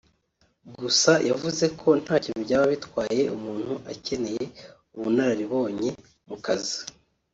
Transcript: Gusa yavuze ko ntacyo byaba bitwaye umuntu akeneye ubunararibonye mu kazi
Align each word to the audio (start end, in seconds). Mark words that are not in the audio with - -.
Gusa 0.79 1.11
yavuze 1.29 1.65
ko 1.79 1.89
ntacyo 2.03 2.31
byaba 2.43 2.65
bitwaye 2.73 3.21
umuntu 3.35 3.73
akeneye 3.93 4.43
ubunararibonye 4.95 5.89
mu 6.27 6.37
kazi 6.45 6.77